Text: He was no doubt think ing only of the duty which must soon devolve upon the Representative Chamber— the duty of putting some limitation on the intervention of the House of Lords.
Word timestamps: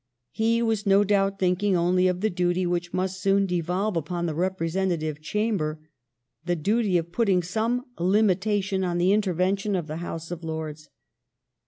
He 0.31 0.63
was 0.63 0.87
no 0.87 1.03
doubt 1.03 1.37
think 1.37 1.61
ing 1.61 1.77
only 1.77 2.07
of 2.07 2.21
the 2.21 2.31
duty 2.31 2.65
which 2.65 2.91
must 2.91 3.21
soon 3.21 3.45
devolve 3.45 3.95
upon 3.95 4.25
the 4.25 4.33
Representative 4.33 5.21
Chamber— 5.21 5.79
the 6.47 6.55
duty 6.55 6.97
of 6.97 7.11
putting 7.11 7.43
some 7.43 7.85
limitation 7.99 8.83
on 8.83 8.97
the 8.97 9.11
intervention 9.11 9.75
of 9.75 9.85
the 9.85 9.97
House 9.97 10.31
of 10.31 10.43
Lords. 10.43 10.89